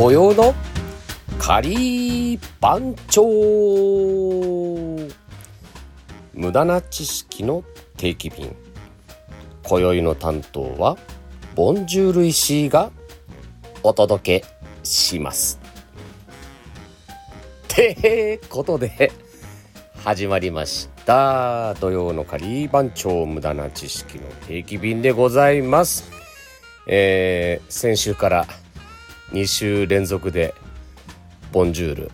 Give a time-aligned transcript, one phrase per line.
[0.00, 0.54] 土曜の
[1.40, 3.20] カリー番長。
[6.32, 7.64] 無駄な知識の
[7.96, 8.54] 定期便。
[9.64, 10.96] 今宵の担当は
[11.56, 12.92] ボンジュール石井が
[13.82, 14.46] お届け
[14.84, 15.58] します。
[17.64, 19.10] ってことで
[20.04, 21.74] 始まりました。
[21.74, 23.26] 土曜のカリー番長。
[23.26, 26.08] 無駄な知識の定期便でございます。
[26.86, 28.46] えー、先週から
[29.32, 30.54] 2週連続で
[31.52, 32.10] ボンジュール、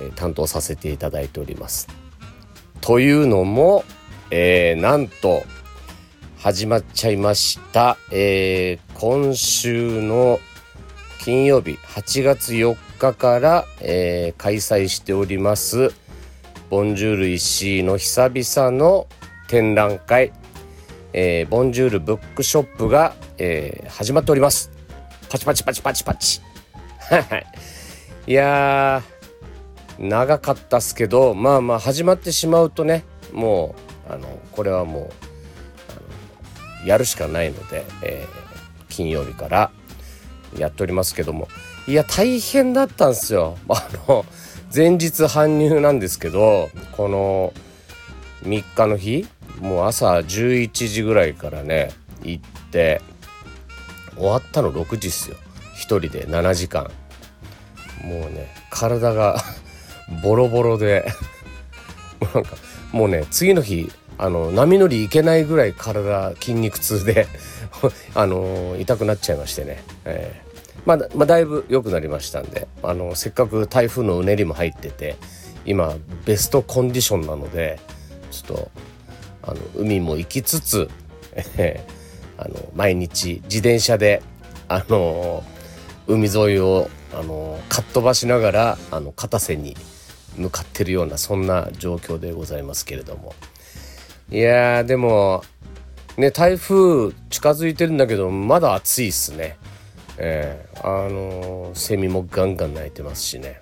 [0.00, 1.88] え、担当させていただいております。
[2.80, 3.84] というのも、
[4.30, 5.42] えー、なんと
[6.38, 10.38] 始まっちゃいました、えー、今週の
[11.20, 15.92] 金曜日8月4日から、えー、開催しております
[16.70, 19.06] ボンジュール石井の久々の
[19.48, 20.32] 展覧会、
[21.12, 24.77] えー、ボンジュールブックショップが、えー、始まっております。
[25.28, 26.40] パチパチパチパチパチ。
[28.26, 29.02] いや、
[29.98, 33.74] 長かったっすけど、まあまあ始まってしまうとね、も
[34.08, 35.10] う、あの、これはも
[36.84, 39.70] う、やるしかないので、えー、金曜日から
[40.56, 41.48] やっておりますけども、
[41.86, 43.58] いや、大変だったんですよ。
[43.68, 44.24] あの、
[44.74, 47.52] 前日搬入なんですけど、この
[48.44, 49.26] 3日の日、
[49.60, 51.90] もう朝11時ぐらいからね、
[52.22, 53.00] 行って、
[54.18, 55.36] 終わったの6時っすよ。
[55.76, 56.90] 1人で7時間。
[58.04, 59.42] もうね体が
[60.22, 61.06] ボロボロで。
[62.34, 62.56] なんか
[62.92, 67.28] もうね次の日あの波乗り行けないぐらい体筋肉痛で
[68.14, 72.66] あの痛くなっちゃいましてね、えー、まあ、まあ、だいぶ良くなりましたんで。
[72.82, 75.16] あのせっかく台風のうねりも入ってて
[75.64, 77.78] 今ベストコンディションなので
[78.30, 78.70] ちょっと
[79.42, 80.88] あの海も行きつつ、
[81.34, 81.97] えー
[82.38, 84.22] あの毎日自転車で
[84.68, 85.42] あの
[86.06, 89.76] 海沿いをあのかっ飛ばしながらあの片瀬に
[90.36, 93.34] 向かってるようなそんな状況でございますけれども。
[94.30, 95.42] いやでも
[96.18, 99.56] ね台風近づいてるんだけどまだ暑いっすね。
[100.18, 103.60] えー、あのセミもガンガン鳴いてますしね。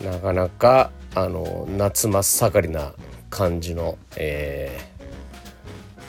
[0.00, 2.92] なかなかあの夏真っ盛りな
[3.30, 4.93] 感じの、えー、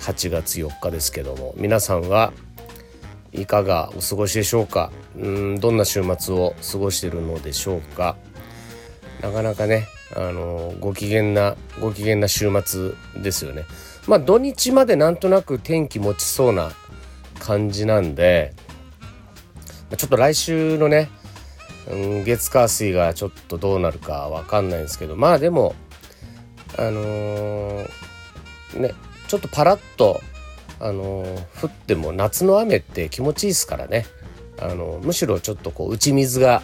[0.06, 2.32] 8月4日ですけども皆さんは
[3.32, 4.92] いかがお過ごしでしょうか？
[5.18, 8.16] うんどんな週末を過ごしてるのでしょうか？
[9.22, 13.64] なかなかねあのご機嫌なご機嫌な週末ですよね。
[14.08, 16.72] まあ土日までなんとなく天気持ちそうな
[17.40, 18.54] 感じなんで
[19.98, 21.10] ちょっと来週のね、
[21.90, 25.74] うん、月火水がちょっとどうなるかわかんないんですけどまあでも
[26.78, 28.94] あのー、ね
[29.28, 30.22] ちょっとパラッと
[30.80, 31.26] あの
[31.62, 34.06] 降っても夏の雨って気持ちいいですからね。
[34.58, 36.62] あのむしろちょっとこう打ち水が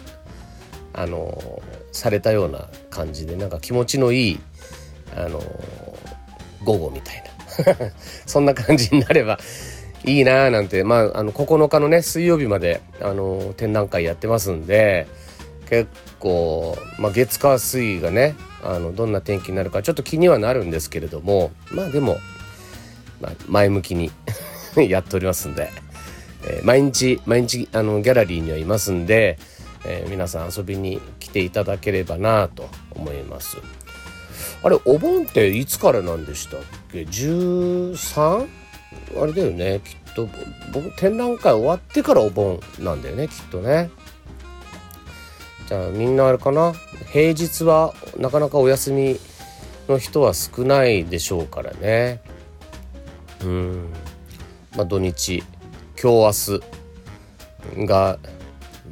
[0.94, 1.62] あの
[1.92, 4.40] されたような感じでなんか気持ちのいい
[5.14, 5.42] あの
[6.64, 7.32] 午後みたいな。
[8.24, 9.38] そんな感じになれば
[10.04, 10.84] いいなーなんて。
[10.84, 15.06] まああの9日のね水曜日まであの展覧会やってますんで
[15.68, 15.88] 結
[16.18, 22.18] 構、まあ、月火水がねあのどんな天気になるかちょっと気にはなるんですけれどもまあでも
[23.22, 24.10] まあ、前向きに
[24.76, 25.70] やっておりますんで、
[26.44, 29.38] えー、毎日毎日あのギャラリーにはいますんで、
[29.86, 33.56] えー、皆さん遊びに来ていただければなと思います。
[34.64, 36.60] あれお盆っていつからなんでしたっ
[36.92, 38.46] け？13?
[39.20, 40.28] あれだよねきっと。
[40.72, 43.90] 僕展覧会終わってからお盆なんだよねきっとね。
[45.68, 46.74] じゃあみんなあれかな？
[47.12, 49.18] 平日はなかなかお休み
[49.88, 52.20] の人は少ないでしょうからね。
[53.46, 53.92] うん。
[54.76, 55.42] まあ土日。
[56.02, 56.60] 今日
[57.72, 58.18] 明日が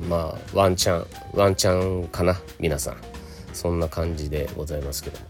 [0.09, 2.97] まあワンチャンワンチャンかな皆さん。
[3.53, 5.27] そんな感じでございますけども。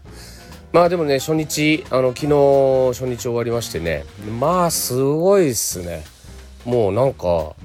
[0.73, 2.27] まあでもね初日あの昨日
[2.97, 4.05] 初日終わりましてね。
[4.39, 6.03] まあすごいっすね。
[6.65, 7.55] もうなんか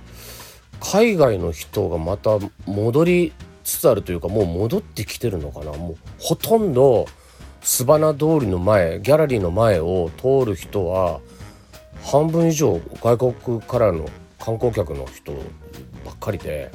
[0.81, 3.33] 海外の人がまた戻り
[3.65, 5.73] つつあるというかもう戻ってきてるのかな。
[5.73, 7.07] もうほとんど
[7.61, 11.21] スバナ通りの前ギャラリーの前を通る人は
[12.07, 14.09] 半分以上外国からの
[14.39, 15.33] 観光客の人
[16.05, 16.71] ばっかりで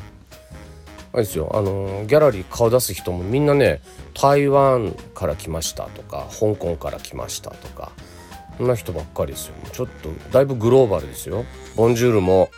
[1.13, 3.81] あれですよあのギャラリー顔出す人もみんなね
[4.13, 7.91] 台湾から来ましたとか香港から来ましたとか
[8.57, 9.55] そんな人ばっかりですよ。
[9.71, 11.45] ちょっとだいぶグローバルですよ。
[11.75, 12.51] ボンジュールも。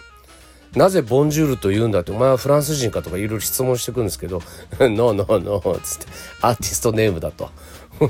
[0.76, 4.42] なぜボンジュールと言うんだってお前はフランス人かとかいろいろ質問してくんですけど
[4.82, 6.08] 「ノーノーノー」っつって
[6.42, 7.52] アーティストネームだと。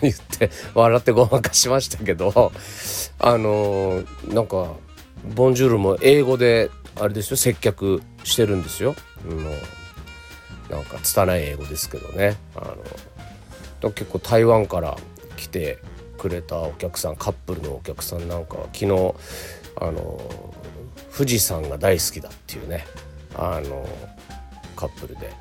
[0.02, 2.52] 言って笑ってごまかしましたけど
[3.20, 4.74] あのー、なんか
[5.36, 6.70] ボンジュールも英語で
[7.00, 8.96] あれですよ接客してるんですよ。
[9.26, 9.46] うん
[10.70, 12.74] なんか拙い英語ですけどねあ
[13.82, 14.98] の結構台湾から
[15.36, 15.78] 来て
[16.18, 19.14] くれたお客さんカップルのお客さんなんかは昨日
[19.80, 20.54] あの
[21.16, 22.86] 富士山が大好きだっていうね
[23.36, 23.88] あの
[24.76, 25.32] カップルで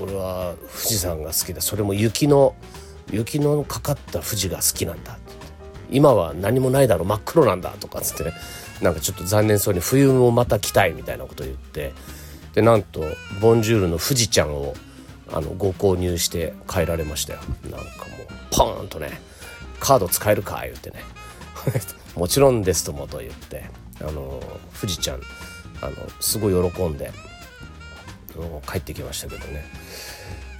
[0.00, 2.54] 俺は富士山が好きだそれも雪の
[3.14, 5.14] 雪のかかった富士が好きなんだ。
[5.14, 5.32] って
[5.90, 7.06] 今は何もないだろう。
[7.06, 8.32] 真っ黒なんだとかっつってね。
[8.82, 11.92] なんかちょっと残念そうに冬もまた来たいみたいなことを言って。
[12.54, 13.04] でなんと
[13.40, 14.74] ボンジュールの富士ちゃんを
[15.32, 17.40] あのご購入して帰られましたよ。
[17.64, 17.86] なんかもう
[18.50, 19.20] ポーンとね
[19.80, 21.02] カード使えるか言ってね。
[22.14, 23.64] もちろんですともと言って
[24.00, 24.40] あの
[24.80, 25.20] 富士ちゃん
[25.80, 27.10] あのすごい喜んで
[28.70, 29.64] 帰ってきましたけどね。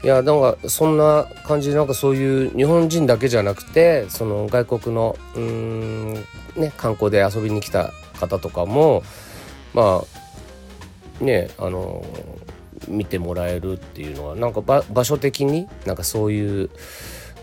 [0.05, 6.15] いやなんかそんな感じでなんかそういう日本人だけじゃなくてその外国のうん
[6.57, 7.91] ね観光で遊びに来た
[8.21, 9.03] 方とかも
[9.73, 10.03] ま
[11.21, 12.05] あねあの
[12.87, 16.71] 見てもらえるっていうのはなんか場所的になんかそういう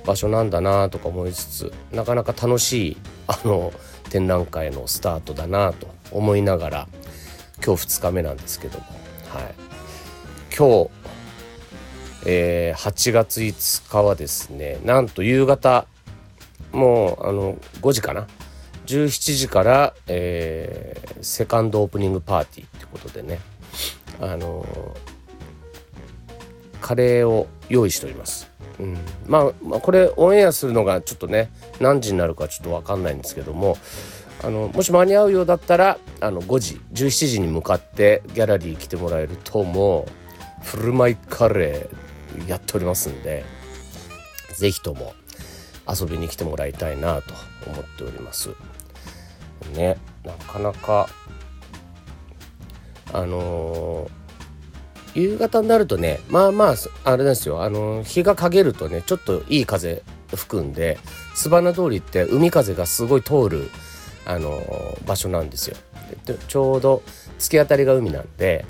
[0.05, 3.73] 場所なんだなとか思いつつなかなか楽しいあの
[4.11, 6.87] 展覧会のスタートだなと思いながら
[7.65, 8.85] 今日2日目なんですけども、
[9.29, 9.55] はい、
[10.55, 11.00] 今日、
[12.25, 15.87] えー、8月5日はですねなんと夕方
[16.71, 18.27] もうあの5時かな
[18.85, 23.39] ？17時から、えー、セカンドオープニングパーティーってことでね
[24.19, 24.65] あの
[26.81, 28.49] カレーを用意しております。
[28.79, 28.97] うん、
[29.27, 33.77] まあ、まあ、これオンエアするのがちょっとね何時になるかちょっと分かんないんですけども
[34.43, 40.07] あのもし間に合うようだったらあの5時17時に向かってギャラリー来てもらえるとも
[40.63, 42.00] う振る舞いカレー
[42.47, 43.43] やっておりますんで
[44.55, 45.13] 是非とも
[45.87, 47.33] 遊びに来てもらいたいなと
[47.67, 48.49] 思っております。
[49.73, 51.09] ねなかなか
[53.13, 54.21] あのー
[55.13, 60.97] 夕方になるとねまあまああれですよあの日が陰るとねちょっといい風吹くんで
[61.35, 63.69] スバナ通りって海風がすごい通る
[64.25, 64.61] あの
[65.05, 65.75] 場所なんですよ。
[66.25, 67.03] でちょうど
[67.39, 68.65] 突き当たりが海なんで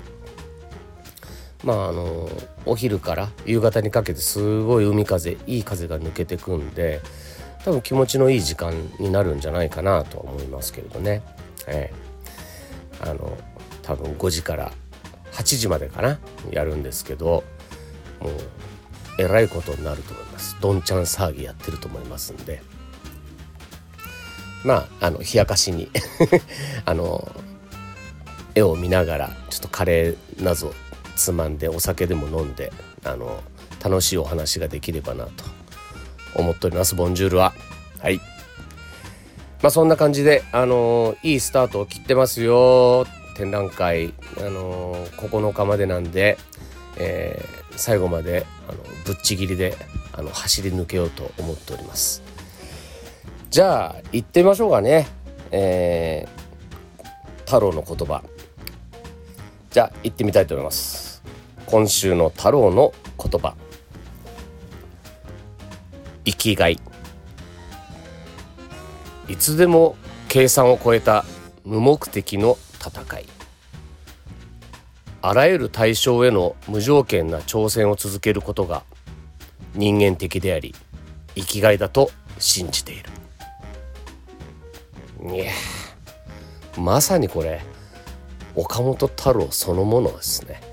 [1.64, 2.28] まああの
[2.66, 7.00] お昼から夕方にかけてすごい海風いい風が抜けてくんで
[7.64, 11.22] 多分気持ちのいい時間になるんじゃないかなとは思いますけれどね。
[11.68, 13.36] ええ、あの
[13.82, 14.72] 多分5時から
[15.32, 16.18] 8時までかな
[16.50, 17.44] やるんですけど
[18.20, 18.32] もう
[19.18, 20.56] えらいことになると思います。
[20.60, 22.62] どんちゃん騒ぎやってると思いますんで。
[24.64, 25.88] まああの冷やかしに
[26.84, 27.30] あの
[28.54, 30.72] 絵を見ながらちょっとカレーなど
[31.22, 32.72] つまんでお酒でも飲んで
[33.04, 33.40] あの
[33.82, 35.44] 楽しいお話ができればなと
[36.34, 36.96] 思っております。
[36.96, 37.52] ボンジュールは。
[38.00, 38.18] はい。
[39.62, 43.06] まあそんな感じであのいいスタートを切ってますよ。
[43.36, 46.36] 展覧会、あのー、9日までなんで、
[46.98, 49.76] えー、最後まであのぶっちぎりで
[50.12, 52.22] あの走り抜けようと思っております。
[53.50, 55.06] じゃあ行ってみましょうかね。
[55.52, 58.22] えー、太郎の言葉。
[59.70, 61.11] じゃあ行ってみたいと思います
[61.72, 63.54] 今週の太郎の言葉。
[66.26, 66.78] 生きがい。
[69.26, 69.96] いつでも
[70.28, 71.24] 計算を超えた
[71.64, 73.26] 無目的の戦い。
[75.22, 78.82] あらゆる対象への無条件な挑戦を続けることが
[79.74, 80.74] 人間的であり
[81.34, 83.02] 生きがいだと信じてい
[85.22, 85.34] る。
[85.34, 85.50] いや
[86.76, 87.62] まさにこれ
[88.54, 90.71] 岡本太郎そのものですね。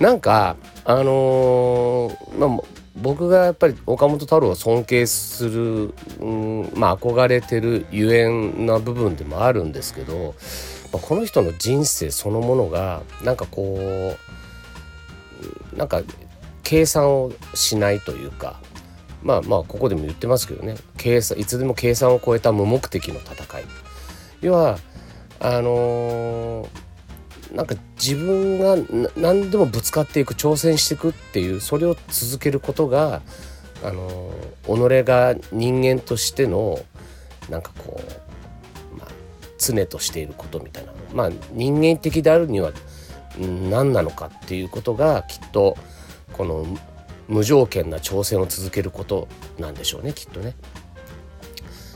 [0.00, 2.60] なんかあのー、まあ
[2.96, 10.34] 僕がやっぱり岡本太郎を尊敬する、うんまあ、憧れてるゆえんな部分でもあるんですけど、
[10.92, 14.16] まあ、この人の人生そのものがなんかこ
[15.72, 16.02] うなんか
[16.62, 18.60] 計算をしないというか
[19.22, 20.76] まあまあここでも言ってますけどね。
[20.96, 23.64] 計算いつでも計算を超えた無目的の戦い。
[24.40, 24.78] 要は
[25.40, 26.83] あのー
[27.54, 28.76] なんか自分が
[29.16, 33.22] 何でもぶつかっていく挑戦していくっていうそれを続けることが
[33.84, 34.32] あの
[34.66, 36.80] 己が人間としての
[37.48, 39.08] なんかこう、まあ、
[39.58, 42.72] 常としていることみたいなまあ人間的であるには
[43.38, 45.76] 何なのかっていうことがきっと
[46.32, 46.66] この
[47.28, 50.54] 無条件な挑戦を続けることなんでしょうねきっとね。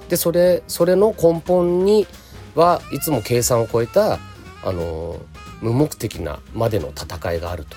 [0.08, 2.06] でそれそれの根本に
[2.54, 4.18] はいつも計算を超えた
[4.64, 5.20] あの
[5.60, 7.76] 無目的なまでの戦いがあると、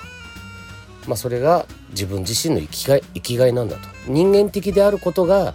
[1.08, 5.54] まあ、それが自分自身の生きがい生きがいなんだと人間的であることが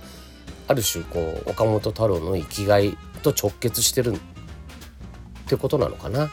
[0.68, 6.24] ある種こう岡本太郎の生きがいと直結してるってことなのかな。
[6.24, 6.30] うん、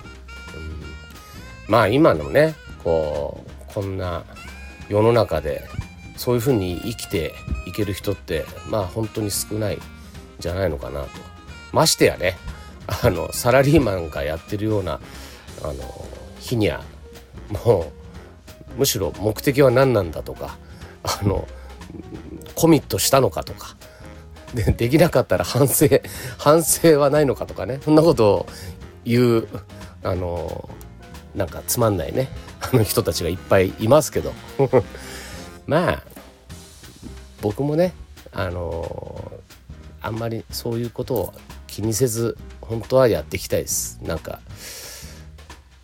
[1.68, 4.24] まあ今のねこうこんな
[4.90, 5.68] 世の中で
[6.18, 7.34] そういうふうに生きて
[7.68, 9.80] いける人ってまあ本当に少ないん
[10.40, 11.10] じゃないのかなと。
[11.72, 12.38] ましてやね
[12.88, 15.00] あのサラリーマンがやってるような
[15.64, 16.06] あの
[16.40, 16.84] 日には
[17.66, 17.92] も
[18.76, 20.58] うむしろ目的は何なんだとか
[21.04, 21.48] あの
[22.56, 23.76] コミットしたのかとか
[24.54, 25.88] でできなかったら反省
[26.38, 28.46] 反省はないのかとかねそんなことを
[29.06, 29.48] 言う
[30.04, 30.70] あの
[31.36, 32.30] なんかつまんないね
[32.62, 34.34] あの人たちがいっぱいいますけど。
[35.66, 36.04] まあ
[37.42, 37.94] 僕もね
[38.32, 39.32] あの
[40.02, 41.34] あんまりそういうことを
[41.68, 44.00] 気にせず本当はやっていきたいです。
[44.02, 44.40] なんか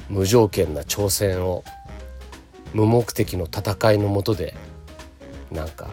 [0.09, 1.63] 無条件な挑戦を
[2.73, 4.55] 無目的の戦いのもとで
[5.51, 5.89] なんか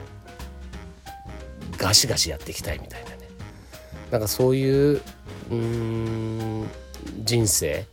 [1.78, 3.16] ガシガシやっていきたいみたいなね
[4.10, 5.02] なんかそういう
[5.50, 6.66] うん
[7.22, 7.86] 人生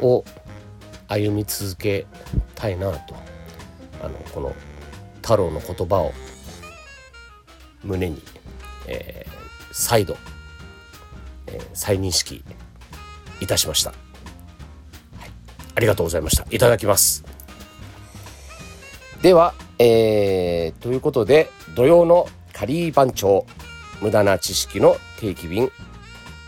[0.00, 0.24] を
[1.08, 2.06] 歩み続け
[2.54, 3.14] たいなと
[4.02, 4.54] あのこの
[5.16, 6.12] 太郎の言葉を
[7.82, 8.20] 胸に、
[8.88, 10.16] えー、再度、
[11.46, 12.44] えー、再認識
[13.40, 14.05] いたしました。
[15.76, 16.46] ありがとうございました。
[16.50, 17.22] いただきます。
[19.22, 23.46] では、えー、ということで、土曜のカリー番長、
[24.00, 25.70] 無駄な知識の定期便、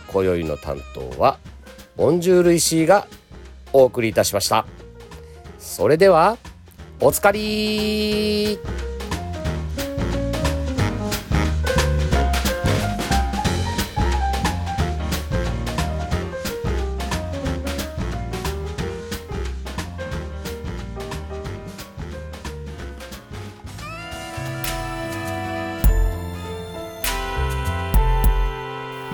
[0.08, 1.38] 今宵の担当は、
[1.96, 3.06] ボンジュール石井が
[3.74, 4.66] お送りいたしました。
[5.58, 6.38] それでは、
[7.00, 8.58] おつかり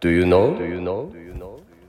[0.00, 0.56] Do you know?
[0.56, 1.12] Do you know?